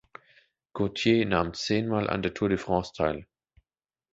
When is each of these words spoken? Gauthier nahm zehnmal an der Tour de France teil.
Gauthier 0.73 1.27
nahm 1.27 1.53
zehnmal 1.53 2.09
an 2.09 2.23
der 2.23 2.33
Tour 2.33 2.49
de 2.49 2.57
France 2.57 2.91
teil. 2.97 3.27